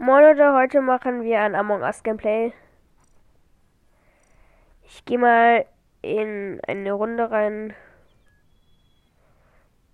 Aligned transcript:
Moin 0.00 0.22
Leute, 0.22 0.54
heute 0.54 0.80
machen 0.80 1.24
wir 1.24 1.40
ein 1.40 1.56
Among 1.56 1.82
Us 1.82 2.04
Gameplay. 2.04 2.52
Ich 4.84 5.04
gehe 5.04 5.18
mal 5.18 5.66
in 6.02 6.60
eine 6.68 6.92
Runde 6.92 7.28
rein. 7.28 7.74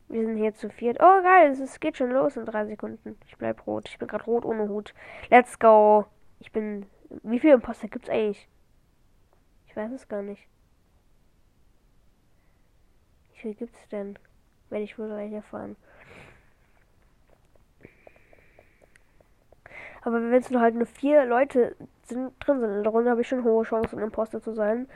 Wir 0.09 0.27
sind 0.27 0.37
hier 0.37 0.53
zu 0.53 0.69
viert. 0.69 0.99
Oh 1.01 1.23
geil, 1.23 1.53
es 1.53 1.81
geht 1.81 1.97
schon 1.97 2.11
los 2.11 2.37
in 2.37 2.45
drei 2.45 2.67
Sekunden. 2.67 3.19
Ich 3.27 3.39
bleib 3.39 3.67
rot. 3.67 3.89
Ich 3.89 3.99
bin 3.99 4.07
gerade 4.07 4.25
rot 4.25 4.45
ohne 4.45 4.69
Hut. 4.69 4.93
Let's 5.31 5.59
go. 5.59 6.05
Ich 6.39 6.53
bin. 6.53 6.85
Wie 7.23 7.41
viele 7.41 7.55
Imposter 7.55 7.89
gibt's 7.89 8.11
eigentlich? 8.11 8.47
Ich 9.67 9.75
weiß 9.75 9.91
es 9.91 10.07
gar 10.07 10.21
nicht. 10.21 10.47
Wie 13.33 13.39
viel 13.39 13.55
gibt's 13.55 13.89
denn? 13.89 14.19
Werde 14.69 14.85
ich 14.85 14.99
wohl 14.99 15.09
gleich 15.09 15.33
erfahren. 15.33 15.77
Aber 20.05 20.17
wenn 20.17 20.35
es 20.35 20.51
nur 20.51 20.61
halt 20.61 20.75
nur 20.75 20.87
vier 20.87 21.25
Leute 21.25 21.75
sind, 22.03 22.33
drin 22.41 22.61
sind 22.61 22.71
in 22.71 22.83
der 22.83 22.93
Runde, 22.93 23.11
habe 23.11 23.23
ich 23.23 23.29
schon 23.29 23.43
hohe 23.43 23.65
Chancen, 23.65 23.99
Imposter 23.99 24.43
zu 24.43 24.53
sein. 24.53 24.87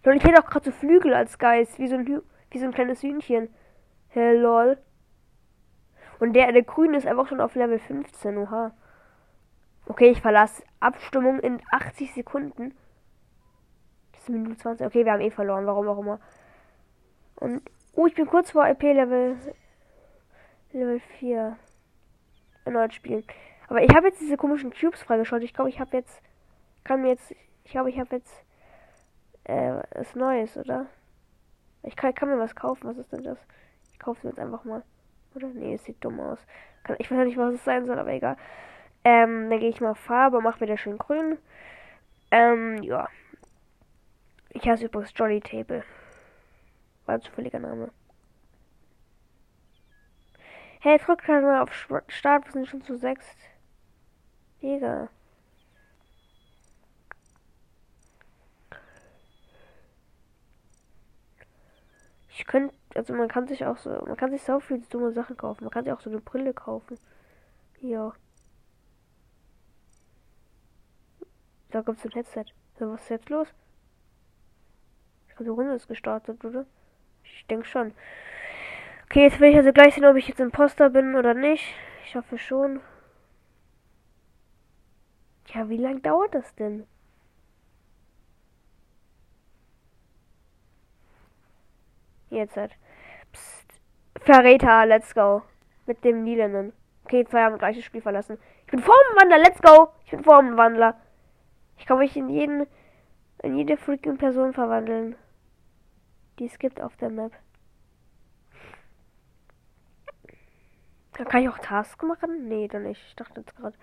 Lol, 0.05 0.15
ich 0.15 0.23
hätte 0.23 0.41
auch 0.41 0.49
gerade 0.49 0.63
so 0.63 0.71
Flügel 0.71 1.13
als 1.13 1.37
Geist, 1.37 1.77
wie 1.77 1.89
so 1.89 1.95
ein, 1.95 2.07
wie 2.51 2.57
so 2.57 2.65
ein 2.65 2.73
kleines 2.73 3.01
Hühnchen. 3.03 3.49
Hey, 4.07 4.37
lol. 4.37 4.77
Und 6.19 6.33
der, 6.33 6.51
der 6.51 6.63
Grüne 6.63 6.97
ist 6.97 7.07
einfach 7.07 7.27
schon 7.27 7.41
auf 7.41 7.55
Level 7.55 7.79
15. 7.79 8.37
Oha. 8.37 8.71
Okay, 9.85 10.09
ich 10.09 10.21
verlasse 10.21 10.63
Abstimmung 10.79 11.39
in 11.39 11.61
80 11.71 12.13
Sekunden. 12.13 12.75
Das 14.11 14.21
ist 14.21 14.29
Minute 14.29 14.57
20. 14.57 14.87
Okay, 14.87 15.05
wir 15.05 15.13
haben 15.13 15.21
eh 15.21 15.31
verloren. 15.31 15.65
Warum 15.65 15.87
auch 15.87 15.99
immer. 15.99 16.19
Und. 17.35 17.61
Oh, 17.93 18.05
ich 18.05 18.13
bin 18.13 18.27
kurz 18.27 18.51
vor 18.51 18.67
IP 18.67 18.83
Level. 18.83 19.37
Level 20.71 20.99
4. 21.19 21.57
Erneut 22.65 22.93
spielen. 22.93 23.23
Aber 23.69 23.81
ich 23.81 23.95
habe 23.95 24.07
jetzt 24.07 24.21
diese 24.21 24.37
komischen 24.37 24.73
Cubes 24.73 25.01
freigeschaltet. 25.01 25.47
Ich 25.47 25.53
glaube, 25.53 25.69
ich 25.69 25.79
habe 25.79 25.95
jetzt. 25.95 26.21
Kann 26.83 27.01
mir 27.01 27.09
jetzt. 27.09 27.33
Ich 27.63 27.71
glaube, 27.71 27.89
ich 27.89 27.99
habe 27.99 28.15
jetzt. 28.15 28.43
Äh, 29.45 29.81
was 29.95 30.13
Neues, 30.15 30.57
oder? 30.57 30.87
Ich 31.83 31.95
kann, 31.95 32.13
kann 32.13 32.27
mir 32.27 32.37
was 32.37 32.55
kaufen. 32.55 32.87
Was 32.87 32.97
ist 32.97 33.13
denn 33.13 33.23
das? 33.23 33.37
Ich 33.93 33.99
kaufe 33.99 34.19
es 34.19 34.31
jetzt 34.31 34.39
einfach 34.39 34.65
mal. 34.65 34.83
Oder? 35.37 35.47
Nee, 35.49 35.75
es 35.75 35.83
sieht 35.83 36.03
dumm 36.03 36.19
aus. 36.19 36.39
Ich 36.97 37.11
weiß 37.11 37.25
nicht, 37.25 37.37
was 37.37 37.53
es 37.53 37.63
sein 37.63 37.85
soll, 37.85 37.99
aber 37.99 38.11
egal. 38.11 38.37
Ähm, 39.03 39.49
dann 39.49 39.59
gehe 39.59 39.69
ich 39.69 39.81
mal 39.81 39.93
Farbe, 39.93 40.41
mache 40.41 40.65
das 40.65 40.79
schön 40.79 40.97
grün. 40.97 41.37
Ähm, 42.31 42.81
ja. 42.81 43.07
Ich 44.49 44.67
heiße 44.67 44.85
übrigens 44.85 45.13
Jolly 45.15 45.39
Table. 45.39 45.83
War 47.05 47.15
ein 47.15 47.21
zufälliger 47.21 47.59
Name. 47.59 47.91
Hey, 50.79 50.97
drück 50.97 51.27
mal 51.27 51.61
auf 51.61 51.73
Start, 52.07 52.45
wir 52.45 52.51
sind 52.51 52.67
schon 52.67 52.81
zu 52.81 52.97
sechs. 52.97 53.25
Digga. 54.61 55.09
Ich 62.29 62.45
könnte, 62.45 62.75
also 62.97 63.13
man 63.13 63.27
kann 63.27 63.47
sich 63.47 63.65
auch 63.65 63.77
so, 63.77 63.89
man 63.89 64.17
kann 64.17 64.31
sich 64.31 64.41
so 64.43 64.59
viele 64.59 64.81
dumme 64.81 65.11
Sachen 65.11 65.37
kaufen. 65.37 65.63
Man 65.63 65.71
kann 65.71 65.83
sich 65.83 65.93
auch 65.93 66.01
so 66.01 66.09
eine 66.09 66.19
Brille 66.19 66.53
kaufen. 66.53 66.97
Ja. 67.79 68.13
Da 71.69 71.81
gibt's 71.81 72.05
ein 72.05 72.11
Headset. 72.11 72.45
So, 72.79 72.91
was 72.91 73.03
ist 73.03 73.09
jetzt 73.09 73.29
los? 73.29 73.47
Ich 75.27 75.35
glaube, 75.35 75.43
die 75.45 75.49
Runde 75.49 75.73
ist 75.73 75.87
gestartet, 75.87 76.43
oder? 76.43 76.65
Ich 77.23 77.45
denke 77.47 77.65
schon. 77.65 77.93
Okay, 79.05 79.23
jetzt 79.23 79.39
will 79.39 79.51
ich 79.51 79.57
also 79.57 79.71
gleich 79.71 79.95
sehen, 79.95 80.05
ob 80.05 80.15
ich 80.15 80.27
jetzt 80.27 80.39
Imposter 80.39 80.89
bin 80.89 81.15
oder 81.15 81.33
nicht. 81.33 81.75
Ich 82.05 82.15
hoffe 82.15 82.37
schon. 82.37 82.81
Ja, 85.53 85.69
wie 85.69 85.77
lange 85.77 86.01
dauert 86.01 86.33
das 86.33 86.55
denn? 86.55 86.85
Jetzt 92.29 92.57
halt. 92.57 92.71
Verräter, 94.27 94.85
let's 94.85 95.15
go. 95.15 95.41
Mit 95.85 96.03
dem 96.03 96.25
Lilanen. 96.25 96.73
Okay, 97.05 97.23
zwei 97.23 97.43
haben 97.43 97.57
gleiches 97.57 97.85
Spiel 97.85 98.01
verlassen. 98.01 98.37
Ich 98.65 98.71
bin 98.71 98.81
Formenwandler, 98.81 99.37
let's 99.37 99.61
go. 99.61 99.87
Ich 100.03 100.11
bin 100.11 100.21
Formenwandler. 100.21 100.99
Ich 101.77 101.85
kann 101.85 101.97
mich 101.97 102.17
in 102.17 102.27
jeden, 102.27 102.67
in 103.41 103.55
jede 103.55 103.77
freaking 103.77 104.17
Person 104.17 104.51
verwandeln, 104.51 105.15
die 106.39 106.47
es 106.47 106.59
gibt 106.59 106.81
auf 106.81 106.97
der 106.97 107.09
Map. 107.09 107.31
Da 111.13 111.23
kann 111.23 111.43
ich 111.43 111.47
auch 111.47 111.59
Tasks 111.59 112.03
machen? 112.03 112.49
Nee, 112.49 112.67
dann 112.67 112.83
nicht. 112.83 113.01
Ich 113.07 113.15
dachte 113.15 113.39
jetzt 113.39 113.55
gerade. 113.55 113.77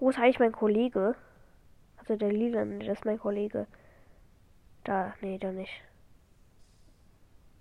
Wo 0.00 0.10
ist 0.10 0.18
eigentlich 0.18 0.40
mein 0.40 0.50
Kollege? 0.50 1.14
Also 1.98 2.16
der 2.16 2.32
Lila, 2.32 2.64
das 2.64 2.98
ist 2.98 3.04
mein 3.04 3.20
Kollege. 3.20 3.68
Da, 4.86 5.14
nee, 5.20 5.36
da 5.36 5.50
nicht. 5.50 5.82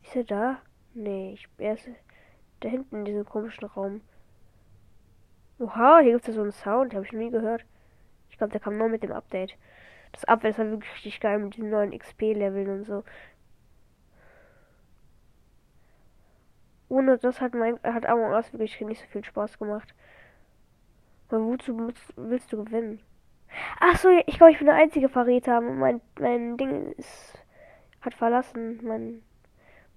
Ist 0.04 0.16
er 0.16 0.24
da? 0.26 0.62
Nee, 0.94 1.34
ich, 1.34 1.48
er 1.58 1.74
ist 1.74 1.90
da 2.60 2.70
hinten 2.70 2.98
in 2.98 3.06
diesem 3.06 3.26
komischen 3.26 3.66
Raum. 3.66 4.02
Oha, 5.58 6.02
hier 6.02 6.12
gibt 6.12 6.22
es 6.22 6.28
ja 6.28 6.34
so 6.34 6.44
einen 6.44 6.52
Sound, 6.52 6.94
habe 6.94 7.04
ich 7.04 7.12
noch 7.12 7.20
nie 7.20 7.32
gehört. 7.32 7.66
Ich 8.30 8.38
glaube, 8.38 8.52
der 8.52 8.62
kam 8.62 8.78
nur 8.78 8.90
mit 8.90 9.02
dem 9.02 9.12
Update. 9.12 9.58
Das 10.12 10.24
Update 10.26 10.60
war 10.60 10.70
wirklich 10.70 10.94
richtig 10.94 11.20
geil 11.20 11.40
mit 11.40 11.58
den 11.58 11.72
neuen 11.72 11.98
XP-Leveln 11.98 12.70
und 12.70 12.84
so. 12.84 13.04
Ohne 16.90 17.18
das 17.18 17.42
hat 17.42 17.56
mein 17.56 17.80
hat 17.82 18.06
Among 18.06 18.34
Us 18.34 18.54
wirklich 18.54 18.80
nicht 18.82 19.02
so 19.02 19.08
viel 19.08 19.26
Spaß 19.26 19.58
gemacht. 19.58 19.96
Aber 21.30 21.44
wozu 21.44 21.92
willst 22.18 22.54
du 22.54 22.64
gewinnen? 22.64 23.02
Ach 23.80 23.98
so, 23.98 24.10
ich 24.10 24.38
glaube, 24.38 24.52
ich 24.52 24.58
bin 24.58 24.68
der 24.68 24.76
einzige 24.76 25.10
Verräter. 25.10 25.62
Mein, 25.62 26.02
mein 26.20 26.58
Ding 26.58 26.94
ist, 26.94 27.38
hat 28.02 28.14
verlassen. 28.14 28.80
Mein, 28.84 29.22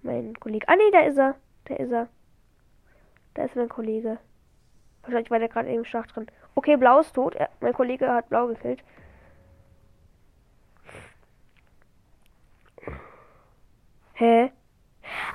mein 0.02 0.38
Kollege. 0.38 0.68
Ah, 0.68 0.76
nee, 0.76 0.90
da 0.92 1.00
ist 1.00 1.18
er. 1.18 1.36
Da 1.64 1.74
ist 1.76 1.92
er. 1.92 2.08
Da 3.34 3.44
ist 3.44 3.56
mein 3.56 3.68
Kollege. 3.68 4.18
Wahrscheinlich 5.02 5.30
war 5.30 5.38
der 5.38 5.48
gerade 5.48 5.70
eben 5.70 5.84
Schacht 5.84 6.14
drin. 6.14 6.26
Okay, 6.54 6.76
blau 6.76 7.00
ist 7.00 7.14
tot. 7.14 7.34
Ja, 7.34 7.48
mein 7.60 7.72
Kollege 7.72 8.12
hat 8.12 8.28
blau 8.28 8.48
gekillt. 8.48 8.82
Hä? 14.14 14.50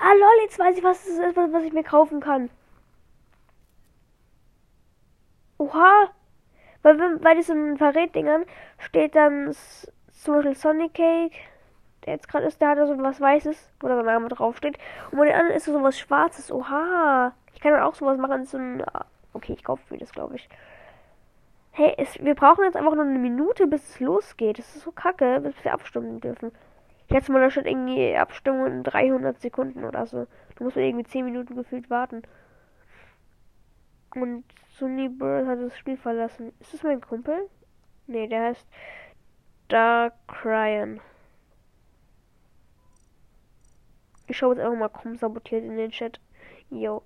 Ah, 0.00 0.12
lol, 0.12 0.42
jetzt 0.42 0.58
weiß 0.58 0.76
ich, 0.76 0.84
was 0.84 1.06
es 1.06 1.18
ist, 1.18 1.36
was 1.36 1.64
ich 1.64 1.72
mir 1.72 1.82
kaufen 1.82 2.20
kann. 2.20 2.50
Oha! 5.58 6.10
Bei, 6.84 6.92
bei 6.92 7.34
diesen 7.34 7.78
Verrätdingern 7.78 8.44
steht 8.78 9.14
dann 9.16 9.54
zum 10.12 10.34
Beispiel 10.34 10.54
Sonic 10.54 10.92
Cake, 10.92 11.34
der 12.04 12.12
jetzt 12.12 12.28
gerade 12.28 12.44
ist, 12.44 12.60
der 12.60 12.68
hat 12.68 12.78
so 12.78 12.98
was 12.98 13.22
Weißes, 13.22 13.72
wo 13.80 13.88
der 13.88 14.02
Name 14.02 14.28
draufsteht. 14.28 14.76
Und 15.10 15.18
bei 15.18 15.24
den 15.24 15.34
anderen 15.34 15.56
ist 15.56 15.64
so 15.64 15.82
was 15.82 15.98
Schwarzes. 15.98 16.52
Oha! 16.52 17.32
Ich 17.54 17.60
kann 17.60 17.72
dann 17.72 17.82
auch 17.82 17.94
sowas 17.94 18.18
machen, 18.18 18.44
so 18.44 18.58
ein. 18.58 18.84
Okay, 19.32 19.54
ich 19.54 19.64
kaufe 19.64 19.82
mir 19.88 19.98
das, 19.98 20.12
glaube 20.12 20.36
ich. 20.36 20.46
Hey, 21.70 21.94
es, 21.96 22.22
wir 22.22 22.34
brauchen 22.34 22.64
jetzt 22.64 22.76
einfach 22.76 22.94
nur 22.94 23.04
eine 23.04 23.18
Minute, 23.18 23.66
bis 23.66 23.88
es 23.88 24.00
losgeht. 24.00 24.58
Das 24.58 24.76
ist 24.76 24.82
so 24.82 24.92
kacke, 24.92 25.40
bis 25.40 25.54
wir 25.64 25.72
abstimmen 25.72 26.20
dürfen. 26.20 26.52
Jetzt 27.08 27.30
mal 27.30 27.40
da 27.40 27.50
steht 27.50 27.66
irgendwie 27.66 28.14
Abstimmung 28.14 28.66
in 28.66 28.82
300 28.82 29.40
Sekunden 29.40 29.84
oder 29.84 30.04
so. 30.04 30.26
Da 30.56 30.64
muss 30.64 30.74
man 30.74 30.84
irgendwie 30.84 31.06
10 31.06 31.24
Minuten 31.24 31.56
gefühlt 31.56 31.88
warten. 31.88 32.22
Und 34.14 34.44
Sunny 34.78 35.08
Bird 35.08 35.46
hat 35.46 35.60
das 35.60 35.76
Spiel 35.78 35.96
verlassen. 35.96 36.52
Ist 36.60 36.74
das 36.74 36.82
mein 36.82 37.00
Kumpel? 37.00 37.48
Nee, 38.06 38.26
der 38.28 38.44
heißt 38.44 38.66
Dark 39.68 40.14
Cryan. 40.28 41.00
Ich 44.26 44.36
schaue 44.36 44.54
jetzt 44.54 44.64
einfach 44.64 44.78
mal 44.78 44.88
komm 44.88 45.16
sabotiert 45.16 45.64
in 45.64 45.76
den 45.76 45.90
Chat. 45.90 46.20
Yo. 46.70 47.02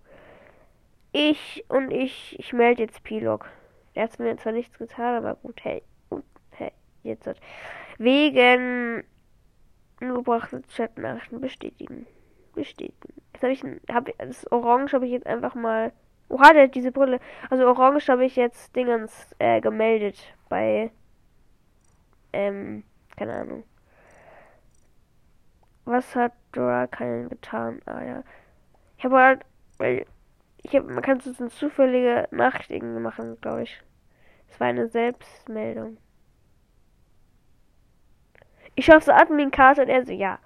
Ich 1.12 1.64
und 1.68 1.90
ich, 1.90 2.38
ich 2.38 2.52
melde 2.52 2.82
jetzt 2.82 3.02
Pilog. 3.02 3.48
Er 3.94 4.04
hat 4.04 4.18
mir 4.18 4.36
zwar 4.36 4.52
nichts 4.52 4.78
getan, 4.78 5.16
aber 5.16 5.34
gut, 5.36 5.62
hey. 5.64 5.82
Hey, 6.50 6.72
jetzt. 7.02 7.28
Wegen 7.98 9.04
gebrachte 9.98 10.62
Chatnachrichten 10.74 11.40
bestätigen. 11.40 12.06
Bestätigen. 12.54 13.22
Jetzt 13.32 13.42
habe 13.42 13.52
ich 13.52 13.64
ein, 13.64 13.80
hab, 13.92 14.08
das 14.18 14.50
Orange 14.52 14.92
habe 14.92 15.06
ich 15.06 15.12
jetzt 15.12 15.26
einfach 15.26 15.54
mal. 15.54 15.92
Oha, 16.28 16.52
der 16.52 16.64
hat 16.64 16.74
diese 16.74 16.92
Brille. 16.92 17.20
Also 17.50 17.66
Orange 17.66 18.08
habe 18.08 18.24
ich 18.24 18.36
jetzt 18.36 18.74
Dingens 18.76 19.34
äh, 19.38 19.60
gemeldet 19.60 20.34
bei 20.48 20.90
ähm, 22.32 22.84
keine 23.16 23.34
Ahnung. 23.34 23.64
Was 25.84 26.14
hat 26.14 26.32
Dora 26.52 26.86
keinen 26.86 27.28
getan? 27.28 27.80
Ah 27.86 28.04
ja. 28.04 28.22
Ich 28.96 29.04
habe 29.04 29.16
halt, 29.16 29.44
weil 29.78 30.06
ich 30.62 30.74
habe, 30.74 30.92
man 30.92 31.02
kann 31.02 31.20
so 31.20 31.32
eine 31.38 31.50
zufällige 31.50 32.28
Nachrichten 32.30 33.00
machen, 33.02 33.40
glaube 33.40 33.62
ich. 33.62 33.80
Es 34.48 34.60
war 34.60 34.68
eine 34.68 34.88
Selbstmeldung. 34.88 35.98
Ich 38.74 38.84
schaue 38.84 39.00
so 39.00 39.12
Admin-Karte 39.12 39.82
und 39.82 39.88
er 39.88 40.04
so, 40.04 40.12
ja. 40.12 40.38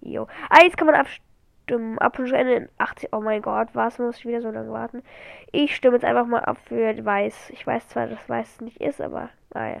Jo. 0.00 0.26
Ah, 0.48 0.62
jetzt 0.62 0.76
kann 0.76 0.86
man 0.86 0.96
abstimmen. 0.96 1.28
Abstimmungsende 1.66 2.54
in 2.54 2.68
80. 2.78 3.12
Oh 3.12 3.20
mein 3.20 3.40
Gott, 3.40 3.68
was 3.72 3.98
muss 3.98 4.18
ich 4.18 4.26
wieder 4.26 4.42
so 4.42 4.50
lange 4.50 4.70
warten? 4.70 5.02
Ich 5.50 5.74
stimme 5.74 5.96
jetzt 5.96 6.04
einfach 6.04 6.26
mal 6.26 6.44
ab 6.44 6.58
für 6.66 7.04
Weiß. 7.04 7.50
Ich 7.50 7.66
weiß 7.66 7.88
zwar, 7.88 8.06
dass 8.06 8.28
Weiß 8.28 8.60
nicht 8.60 8.80
ist, 8.80 9.00
aber 9.00 9.30
naja. 9.52 9.80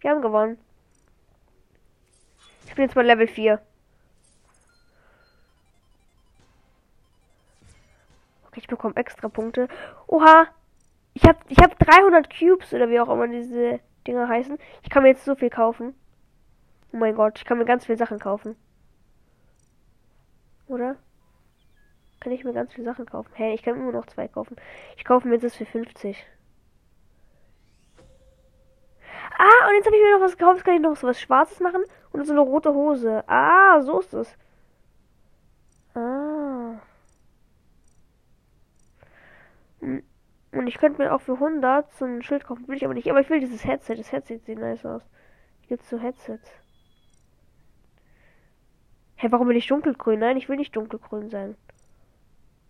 Wir 0.00 0.10
haben 0.10 0.22
gewonnen. 0.22 0.58
Ich 2.66 2.74
bin 2.74 2.84
jetzt 2.84 2.94
bei 2.94 3.02
Level 3.02 3.26
4. 3.26 3.60
Okay, 8.48 8.60
ich 8.60 8.66
bekomme 8.66 8.96
extra 8.96 9.28
Punkte. 9.28 9.68
Oha! 10.06 10.48
Ich 11.14 11.24
habe 11.24 11.38
ich 11.48 11.58
hab 11.58 11.78
300 11.78 12.30
Cubes 12.36 12.72
oder 12.72 12.88
wie 12.88 13.00
auch 13.00 13.08
immer 13.08 13.28
diese 13.28 13.80
Dinger 14.06 14.28
heißen. 14.28 14.58
Ich 14.82 14.90
kann 14.90 15.02
mir 15.02 15.10
jetzt 15.10 15.24
so 15.24 15.34
viel 15.34 15.50
kaufen. 15.50 15.94
Oh 16.92 16.96
mein 16.96 17.14
Gott, 17.14 17.38
ich 17.38 17.44
kann 17.44 17.58
mir 17.58 17.64
ganz 17.64 17.86
viele 17.86 17.98
Sachen 17.98 18.18
kaufen. 18.18 18.56
Oder? 20.70 20.96
Kann 22.20 22.32
ich 22.32 22.44
mir 22.44 22.52
ganz 22.52 22.72
viele 22.72 22.84
Sachen 22.84 23.06
kaufen? 23.06 23.30
Hey, 23.34 23.54
ich 23.54 23.62
kann 23.62 23.74
immer 23.74 23.92
noch 23.92 24.06
zwei 24.06 24.28
kaufen. 24.28 24.56
Ich 24.96 25.04
kaufe 25.04 25.26
mir 25.26 25.38
das 25.38 25.56
für 25.56 25.66
50. 25.66 26.24
Ah, 29.36 29.68
und 29.68 29.74
jetzt 29.74 29.86
habe 29.86 29.96
ich 29.96 30.02
mir 30.02 30.16
noch 30.16 30.24
was 30.24 30.36
gekauft. 30.36 30.58
Jetzt 30.58 30.64
kann 30.64 30.74
ich 30.74 30.80
noch 30.80 30.96
so 30.96 31.08
was 31.08 31.20
Schwarzes 31.20 31.60
machen 31.60 31.82
und 32.12 32.24
so 32.24 32.32
eine 32.32 32.40
rote 32.40 32.72
Hose. 32.72 33.24
Ah, 33.26 33.80
so 33.82 33.98
ist 33.98 34.14
es. 34.14 34.36
Ah. 35.94 36.78
Hm. 39.80 40.04
Und 40.52 40.66
ich 40.68 40.78
könnte 40.78 41.02
mir 41.02 41.12
auch 41.12 41.20
für 41.20 41.34
100 41.34 41.92
so 41.94 42.04
ein 42.04 42.22
Schild 42.22 42.44
kaufen. 42.44 42.68
Will 42.68 42.76
ich 42.76 42.84
aber 42.84 42.94
nicht. 42.94 43.10
Aber 43.10 43.20
ich 43.20 43.30
will 43.30 43.40
dieses 43.40 43.64
Headset. 43.64 43.96
Das 43.96 44.12
Headset 44.12 44.38
sieht 44.38 44.58
nice 44.58 44.84
aus. 44.86 45.02
Gibt 45.68 45.82
es 45.82 45.90
so 45.90 45.98
Headsets. 45.98 46.50
Hä, 49.20 49.30
warum 49.30 49.48
bin 49.48 49.56
ich 49.58 49.66
dunkelgrün? 49.66 50.18
Nein, 50.18 50.38
ich 50.38 50.48
will 50.48 50.56
nicht 50.56 50.74
dunkelgrün 50.74 51.28
sein. 51.28 51.54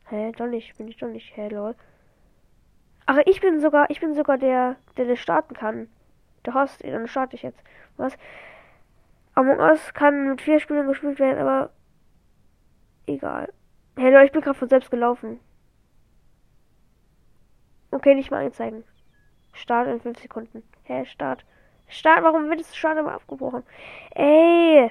Hä, 0.08 0.32
doch 0.32 0.48
nicht. 0.48 0.76
Bin 0.76 0.88
ich 0.88 0.96
doch 0.96 1.06
nicht. 1.06 1.36
Hä, 1.36 1.48
lol. 1.48 1.76
Ach, 3.06 3.18
ich 3.24 3.40
bin 3.40 3.60
sogar, 3.60 3.88
ich 3.88 4.00
bin 4.00 4.14
sogar 4.14 4.36
der, 4.36 4.74
der 4.96 5.04
das 5.04 5.20
starten 5.20 5.54
kann. 5.54 5.88
Der 6.44 6.54
Host, 6.54 6.82
dann 6.82 7.06
starte 7.06 7.36
ich 7.36 7.42
jetzt. 7.42 7.62
Was? 7.96 8.16
Among 9.34 9.60
Us 9.60 9.94
kann 9.94 10.28
mit 10.28 10.42
vier 10.42 10.58
Spielern 10.58 10.88
gespielt 10.88 11.20
werden, 11.20 11.38
aber 11.38 11.70
egal. 13.06 13.52
Hey 13.96 14.12
Leute, 14.12 14.26
ich 14.26 14.32
bin 14.32 14.40
gerade 14.40 14.58
von 14.58 14.68
selbst 14.68 14.90
gelaufen. 14.90 15.38
Okay, 17.92 18.16
nicht 18.16 18.32
mal 18.32 18.44
anzeigen. 18.44 18.82
Start 19.52 19.86
in 19.86 20.00
5 20.00 20.18
Sekunden. 20.18 20.64
Hä, 20.82 21.04
Start. 21.04 21.44
Start, 21.86 22.24
warum 22.24 22.48
wird 22.48 22.58
das 22.58 22.74
Start 22.74 22.98
immer 22.98 23.14
abgebrochen? 23.14 23.62
Ey! 24.16 24.90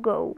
Go. 0.00 0.36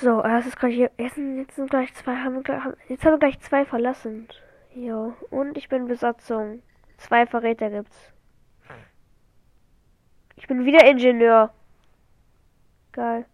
So, 0.00 0.22
es 0.22 0.46
ist 0.46 0.58
gleich 0.58 0.74
hier. 0.74 0.90
Jetzt 0.96 1.14
sind, 1.14 1.38
jetzt 1.38 1.56
sind 1.56 1.70
gleich 1.70 1.92
zwei. 1.94 2.16
Haben, 2.16 2.44
haben, 2.46 2.76
jetzt 2.88 3.04
haben 3.04 3.14
wir 3.14 3.18
gleich 3.18 3.40
zwei 3.40 3.64
verlassen. 3.64 4.28
Jo. 4.74 5.16
Und 5.30 5.56
ich 5.56 5.68
bin 5.68 5.88
Besatzung. 5.88 6.62
Zwei 6.98 7.26
Verräter 7.26 7.70
gibt's. 7.70 8.12
Ich 10.36 10.46
bin 10.46 10.64
wieder 10.64 10.84
Ingenieur. 10.88 11.52
Geil. 12.92 13.26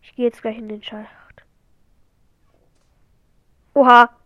Ich 0.00 0.16
gehe 0.16 0.26
jetzt 0.26 0.42
gleich 0.42 0.58
in 0.58 0.68
den 0.68 0.82
Schacht. 0.82 1.44
Oha. 3.74 4.21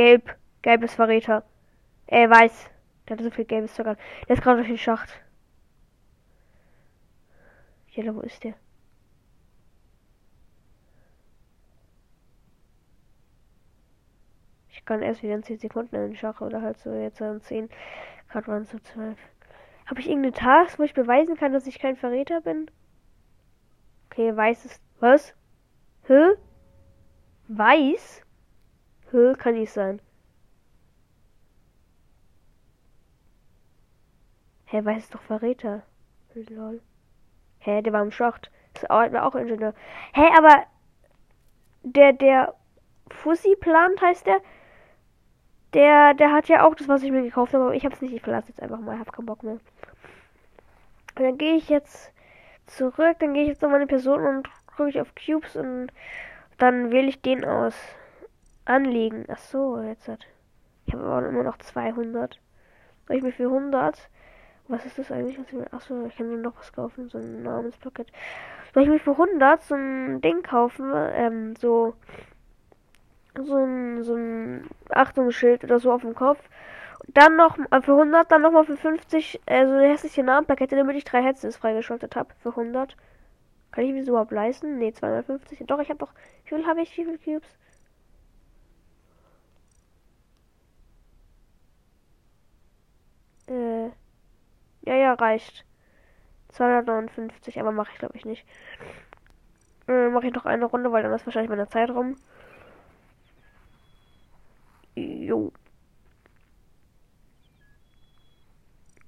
Gelb. 0.00 0.34
Gelbes 0.62 0.94
Verräter. 0.94 1.44
Äh, 2.06 2.26
weiß. 2.30 2.70
Der 3.06 3.18
hat 3.18 3.22
so 3.22 3.30
viel 3.30 3.44
gelbes 3.44 3.74
Zucker. 3.74 3.98
Der 4.26 4.34
ist 4.34 4.42
gerade 4.42 4.56
durch 4.56 4.68
den 4.68 4.78
Schacht. 4.78 5.20
Jella, 7.88 8.14
wo 8.14 8.20
ist 8.20 8.42
der? 8.42 8.54
Ich 14.70 14.86
kann 14.86 15.02
erst 15.02 15.22
wieder 15.22 15.34
in 15.34 15.42
10 15.42 15.58
Sekunden 15.58 15.94
in 15.94 16.00
den 16.00 16.16
Schach 16.16 16.40
oder 16.40 16.62
halt 16.62 16.78
so 16.78 16.94
jetzt 16.94 17.20
in 17.20 17.42
10. 17.42 17.68
Gerade 18.30 18.46
waren 18.46 18.62
es 18.62 18.70
so 18.70 18.78
12. 18.78 19.18
Habe 19.84 20.00
ich 20.00 20.08
irgendeine 20.08 20.32
Task, 20.32 20.78
wo 20.78 20.82
ich 20.84 20.94
beweisen 20.94 21.36
kann, 21.36 21.52
dass 21.52 21.66
ich 21.66 21.78
kein 21.78 21.96
Verräter 21.96 22.40
bin? 22.40 22.70
Okay, 24.06 24.34
weiß 24.34 24.64
ist. 24.64 24.80
Was? 24.98 25.34
Hä? 26.04 26.30
Weiß? 27.48 28.24
Hä? 29.12 29.34
Kann 29.38 29.54
nicht 29.54 29.72
sein. 29.72 30.00
Hä, 34.66 34.76
hey, 34.76 34.84
weiß 34.84 35.10
doch 35.10 35.22
Verräter. 35.22 35.82
Lol. 36.34 36.80
Hä, 37.58 37.72
hey, 37.72 37.82
der 37.82 37.92
war 37.92 38.02
im 38.02 38.12
Schacht. 38.12 38.50
Das 38.74 38.88
war 38.88 39.26
auch 39.26 39.34
Ingenieur. 39.34 39.74
Hä, 40.12 40.22
hey, 40.22 40.30
aber 40.38 40.64
der, 41.82 42.12
der 42.12 42.54
Fussi 43.10 43.56
plant 43.56 44.00
heißt 44.00 44.26
der. 44.26 44.40
Der, 45.74 46.14
der 46.14 46.32
hat 46.32 46.48
ja 46.48 46.66
auch 46.66 46.74
das, 46.74 46.88
was 46.88 47.02
ich 47.02 47.10
mir 47.10 47.22
gekauft 47.22 47.54
habe, 47.54 47.64
aber 47.64 47.74
ich 47.74 47.84
hab's 47.84 48.00
nicht. 48.00 48.14
Ich 48.14 48.22
verlasse 48.22 48.48
jetzt 48.48 48.62
einfach 48.62 48.78
mal. 48.78 48.94
Ich 48.94 49.00
hab 49.00 49.12
keinen 49.12 49.26
Bock 49.26 49.42
mehr. 49.42 49.58
Und 51.16 51.24
dann 51.24 51.38
gehe 51.38 51.56
ich 51.56 51.68
jetzt 51.68 52.12
zurück. 52.66 53.16
Dann 53.18 53.34
gehe 53.34 53.42
ich 53.42 53.48
jetzt 53.48 53.64
auf 53.64 53.70
meine 53.72 53.86
Person 53.86 54.24
und 54.24 54.48
drücke 54.76 54.90
ich 54.90 55.00
auf 55.00 55.14
Cubes 55.14 55.56
und 55.56 55.88
dann 56.58 56.90
wähle 56.92 57.08
ich 57.08 57.20
den 57.22 57.44
aus. 57.44 57.74
Anlegen. 58.64 59.24
Ach 59.28 59.38
so, 59.38 59.80
jetzt 59.80 60.08
hat. 60.08 60.26
Ich 60.86 60.94
habe 60.94 61.04
aber 61.04 61.28
immer 61.28 61.42
noch 61.42 61.58
200. 61.58 62.40
Soll 63.06 63.16
ich 63.16 63.22
mir 63.22 63.32
für 63.32 63.44
100 63.44 64.10
was 64.70 64.86
ist 64.86 64.98
das 64.98 65.10
eigentlich? 65.10 65.36
Achso, 65.72 66.06
ich 66.06 66.16
kann 66.16 66.28
mir 66.28 66.36
noch 66.36 66.56
was 66.56 66.72
kaufen. 66.72 67.08
So 67.08 67.18
ein 67.18 67.42
Namenspaket. 67.42 68.06
Soll 68.72 68.84
ich 68.84 68.88
mir 68.88 69.00
für 69.00 69.12
100 69.12 69.62
so 69.62 69.74
ein 69.74 70.20
Ding 70.20 70.42
kaufen? 70.42 70.92
Ähm, 70.94 71.56
so. 71.56 71.94
So 73.36 73.56
ein, 73.56 74.02
so 74.04 74.14
ein 74.14 74.68
Achtungsschild 74.90 75.64
oder 75.64 75.80
so 75.80 75.92
auf 75.92 76.02
dem 76.02 76.14
Kopf. 76.14 76.38
Dann 77.08 77.36
noch 77.36 77.58
äh, 77.58 77.82
für 77.82 77.92
100, 77.92 78.30
dann 78.30 78.42
nochmal 78.42 78.64
für 78.64 78.76
50 78.76 79.40
äh, 79.46 79.66
so 79.66 79.72
eine 79.72 79.88
hässliche 79.88 80.22
Namenplakette, 80.22 80.76
damit 80.76 80.96
ich 80.96 81.04
drei 81.04 81.22
Headsets 81.22 81.56
freigeschaltet 81.56 82.14
habe. 82.14 82.30
Für 82.40 82.50
100. 82.50 82.96
Kann 83.72 83.84
ich 83.84 83.92
mir 83.92 84.04
so 84.04 84.12
überhaupt 84.12 84.32
leisten? 84.32 84.78
Ne, 84.78 84.92
250. 84.92 85.66
Doch, 85.66 85.80
ich 85.80 85.88
habe 85.88 85.98
doch. 85.98 86.12
Wie 86.44 86.48
viel 86.48 86.66
habe 86.66 86.82
ich? 86.82 86.96
Wie 86.96 87.04
viele 87.04 87.18
Cubes? 87.18 87.56
Äh. 93.50 93.90
Ja, 94.82 94.94
ja, 94.94 95.14
reicht. 95.14 95.66
259, 96.50 97.60
aber 97.60 97.72
mache 97.72 97.90
ich 97.92 97.98
glaube 97.98 98.16
ich 98.16 98.24
nicht. 98.24 98.46
Äh, 99.88 100.08
mache 100.08 100.26
ich 100.28 100.32
noch 100.34 100.46
eine 100.46 100.64
Runde, 100.66 100.92
weil 100.92 101.02
dann 101.02 101.12
ist 101.12 101.26
wahrscheinlich 101.26 101.50
meine 101.50 101.68
Zeit 101.68 101.90
rum. 101.90 102.16
Jo. 104.94 105.52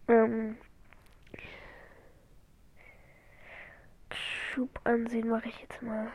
Ähm. 0.09 0.57
Schub 4.13 4.81
ansehen 4.85 5.29
mache 5.29 5.49
ich 5.49 5.61
jetzt 5.61 5.83
mal. 5.83 6.09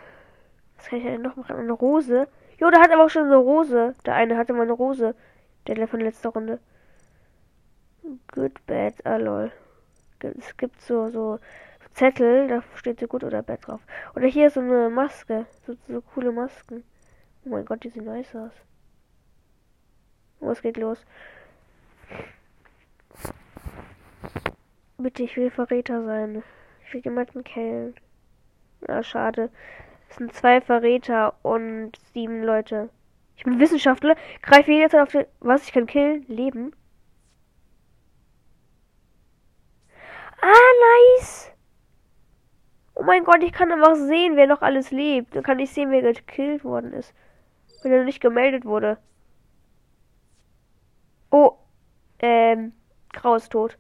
Was 0.77 0.87
kann 0.87 0.99
ich 0.99 1.05
denn 1.05 1.21
noch 1.21 1.35
machen? 1.35 1.55
Eine 1.57 1.71
Rose? 1.71 2.27
Jo, 2.59 2.69
der 2.69 2.81
hat 2.81 2.91
aber 2.91 3.05
auch 3.05 3.09
schon 3.09 3.25
eine 3.25 3.35
Rose. 3.37 3.95
Der 4.05 4.15
eine 4.15 4.37
hatte 4.37 4.53
mal 4.53 4.63
eine 4.63 4.73
Rose. 4.73 5.15
Der 5.67 5.87
von 5.87 5.99
letzter 5.99 6.29
Runde. 6.29 6.59
Good, 8.31 8.65
bad, 8.65 8.93
ah 9.05 9.17
lol. 9.17 9.51
Es 10.21 10.55
gibt 10.57 10.81
so, 10.81 11.09
so 11.09 11.39
Zettel, 11.93 12.47
da 12.47 12.63
steht 12.75 12.99
so 12.99 13.07
gut 13.07 13.23
oder 13.23 13.43
bad 13.43 13.67
drauf. 13.67 13.81
Oder 14.15 14.27
hier 14.27 14.49
so 14.49 14.59
eine 14.59 14.89
Maske. 14.89 15.45
So, 15.65 15.75
so 15.87 16.01
coole 16.01 16.31
Masken. 16.31 16.83
Oh 17.43 17.49
mein 17.49 17.65
Gott, 17.65 17.83
die 17.83 17.89
sehen 17.89 18.05
nice 18.05 18.35
aus. 18.35 18.53
Oh, 20.39 20.53
geht 20.61 20.77
los. 20.77 21.03
Bitte, 24.97 25.23
ich 25.23 25.35
will 25.35 25.49
Verräter 25.49 26.03
sein. 26.03 26.43
Ich 26.85 26.93
will 26.93 27.01
jemanden 27.01 27.43
killen. 27.43 27.95
Ah, 28.87 29.03
schade. 29.03 29.49
Es 30.09 30.15
sind 30.15 30.33
zwei 30.33 30.61
Verräter 30.61 31.33
und 31.41 31.93
sieben 32.13 32.43
Leute. 32.43 32.89
Ich 33.35 33.43
bin 33.43 33.59
Wissenschaftler. 33.59 34.15
Greife 34.41 34.71
jederzeit 34.71 35.01
auf 35.01 35.11
den. 35.11 35.25
Was? 35.39 35.65
Ich 35.65 35.73
kann 35.73 35.87
killen? 35.87 36.25
Leben? 36.27 36.73
Ah, 40.41 41.17
nice. 41.17 41.51
Oh 42.95 43.03
mein 43.03 43.23
Gott, 43.23 43.43
ich 43.43 43.53
kann 43.53 43.71
einfach 43.71 43.95
sehen, 43.95 44.35
wer 44.35 44.47
noch 44.47 44.61
alles 44.61 44.91
lebt. 44.91 45.35
Dann 45.35 45.43
kann 45.43 45.59
ich 45.59 45.71
sehen, 45.71 45.91
wer 45.91 46.01
gekillt 46.01 46.63
worden 46.63 46.93
ist. 46.93 47.13
Wenn 47.83 47.91
er 47.91 48.03
nicht 48.03 48.21
gemeldet 48.21 48.65
wurde. 48.65 48.97
Oh. 51.29 51.57
Ähm. 52.19 52.73
Grau 53.13 53.35
ist 53.35 53.51
tot. 53.51 53.77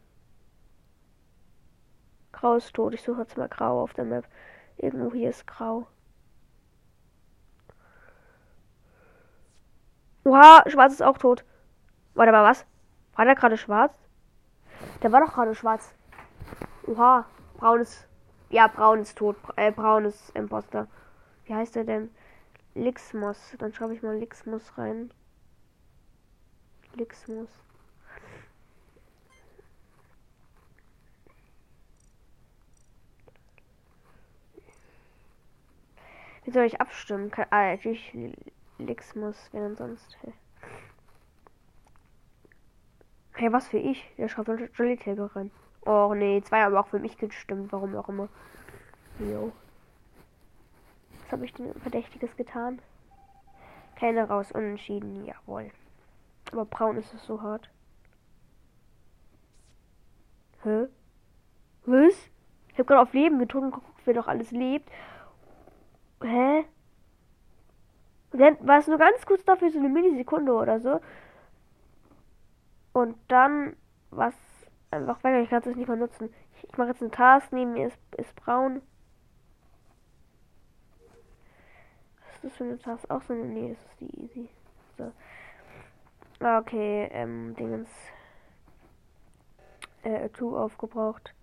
Grau 2.31 2.55
ist 2.55 2.73
tot. 2.73 2.93
Ich 2.93 3.01
suche 3.01 3.21
jetzt 3.21 3.37
mal 3.37 3.49
Grau 3.49 3.81
auf 3.81 3.93
der 3.93 4.05
Map. 4.05 4.27
Irgendwo 4.77 5.11
hier 5.13 5.29
ist 5.29 5.47
Grau. 5.47 5.87
Oha, 10.23 10.63
Schwarz 10.67 10.93
ist 10.93 11.03
auch 11.03 11.17
tot. 11.17 11.43
Warte 12.13 12.31
mal, 12.31 12.43
was? 12.43 12.65
War 13.15 13.25
der 13.25 13.35
gerade 13.35 13.57
schwarz? 13.57 13.93
Der 15.01 15.11
war 15.11 15.21
doch 15.21 15.33
gerade 15.33 15.55
schwarz. 15.55 15.96
Oha, 16.87 17.25
braun 17.57 17.81
ist. 17.81 18.07
Ja, 18.49 18.67
braun 18.67 19.01
ist 19.01 19.17
tot. 19.17 19.35
Äh, 19.57 19.71
braun 19.71 20.05
ist 20.05 20.29
Imposter. 20.35 20.87
Wie 21.45 21.53
heißt 21.53 21.75
er 21.75 21.83
denn? 21.83 22.09
Lixmus. 22.75 23.55
Dann 23.59 23.73
schreibe 23.73 23.93
ich 23.93 24.01
mal 24.01 24.17
Lixmus 24.17 24.77
rein. 24.77 25.11
Lixmus. 26.95 27.49
Wie 36.45 36.51
soll 36.51 36.63
ich 36.63 36.79
abstimmen? 36.79 37.29
Kann, 37.29 37.47
ah, 37.49 37.71
natürlich 37.71 38.17
Lixmus, 38.77 39.49
wenn 39.51 39.75
sonst. 39.75 40.17
Hey. 40.21 40.33
hey, 43.33 43.51
was 43.51 43.67
für 43.67 43.77
ich? 43.77 44.09
Der 44.17 44.29
schreibt 44.29 44.77
Jolly 44.77 44.97
rein. 45.05 45.51
Oh 45.87 46.13
nee, 46.13 46.41
zwei 46.41 46.63
haben 46.63 46.75
auch 46.75 46.87
für 46.87 46.99
mich 46.99 47.17
gestimmt, 47.17 47.71
warum 47.71 47.95
auch 47.95 48.09
immer. 48.09 48.27
Jo. 49.19 49.53
Was 51.23 51.31
habe 51.31 51.45
ich 51.45 51.53
denn 51.53 51.73
Verdächtiges 51.75 52.35
getan? 52.35 52.81
Keine 53.95 54.27
raus, 54.27 54.51
unentschieden, 54.51 55.25
jawohl. 55.25 55.71
Aber 56.51 56.65
braun 56.65 56.97
ist 56.97 57.13
es 57.13 57.25
so 57.25 57.41
hart. 57.41 57.69
Hä? 60.63 60.87
Was? 61.85 62.15
Ich 62.67 62.73
habe 62.73 62.83
gerade 62.83 63.01
auf 63.01 63.13
Leben 63.13 63.39
gedrückt 63.39 63.73
und 63.73 63.83
wer 64.03 64.13
doch 64.13 64.27
alles 64.27 64.51
lebt. 64.51 64.91
Hä? 66.21 66.65
Und 68.33 68.39
dann 68.41 68.67
war 68.67 68.79
es 68.79 68.87
nur 68.87 68.97
ganz 68.97 69.25
kurz 69.25 69.45
dafür, 69.45 69.71
so 69.71 69.79
eine 69.79 69.87
Millisekunde 69.87 70.51
oder 70.51 70.81
so. 70.81 70.99
Und 72.91 73.17
dann 73.29 73.77
was 74.11 74.35
einfach 74.97 75.23
weg. 75.23 75.43
Ich 75.43 75.49
kann 75.49 75.59
es 75.59 75.75
nicht 75.75 75.87
mal 75.87 75.97
nutzen. 75.97 76.33
Ich, 76.55 76.69
ich 76.69 76.77
mache 76.77 76.89
jetzt 76.89 77.01
einen 77.01 77.11
Task. 77.11 77.51
Neben 77.51 77.73
mir 77.73 77.87
ist, 77.87 77.99
ist 78.17 78.35
braun. 78.35 78.81
Was 82.25 82.35
ist 82.35 82.43
das 82.43 82.57
für 82.57 82.63
eine 82.63 82.79
Task? 82.79 83.09
Auch 83.09 83.21
so 83.21 83.33
eine. 83.33 83.45
Nee, 83.45 83.69
das 83.69 83.79
ist 83.79 84.01
die 84.01 84.23
easy. 84.23 84.49
So. 84.97 85.11
Ah, 86.39 86.59
okay, 86.59 87.09
ähm, 87.11 87.55
Dingens. 87.55 87.89
Äh, 90.03 90.29
2 90.31 90.45
aufgebraucht. 90.57 91.33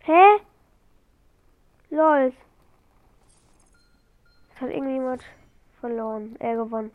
Hä? 0.00 0.40
Lol. 1.90 2.32
Es 4.56 4.62
hat 4.62 4.70
irgendjemand 4.70 5.22
verloren. 5.80 6.34
Er 6.38 6.56
gewonnen. 6.56 6.90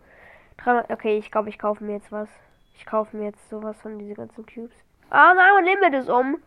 300, 0.57 0.89
okay, 0.89 1.19
ich 1.19 1.29
glaube, 1.29 1.49
ich 1.49 1.59
kaufe 1.59 1.83
mir 1.83 1.93
jetzt 1.93 2.11
was. 2.11 2.27
Ich 2.75 2.87
kaufe 2.87 3.15
mir 3.15 3.25
jetzt 3.25 3.49
sowas 3.49 3.79
von 3.79 3.99
diese 3.99 4.15
ganzen 4.15 4.45
Cubes. 4.47 4.75
Ah 5.11 5.33
nein, 5.35 5.53
mein 5.53 5.65
Limit 5.65 5.93
ist 5.93 6.09
um. 6.09 6.39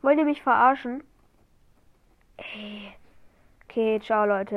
Wollt 0.00 0.18
ihr 0.18 0.24
mich 0.24 0.42
verarschen? 0.42 1.04
Ey. 2.38 2.94
Okay, 3.64 4.00
ciao 4.00 4.24
Leute. 4.24 4.52